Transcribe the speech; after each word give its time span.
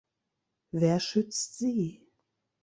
Wer 0.71 0.99
schützt 0.99 1.59
sie? 1.59 2.01